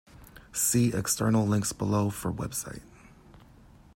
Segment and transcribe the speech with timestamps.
[0.51, 2.81] See external links below for website.